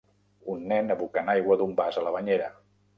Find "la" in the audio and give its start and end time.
2.09-2.19